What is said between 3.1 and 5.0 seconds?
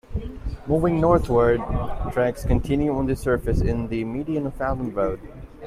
surface, in the median of Allen